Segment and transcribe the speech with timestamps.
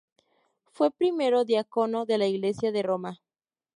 [0.71, 3.21] Fue primero diácono de la Iglesia de Roma.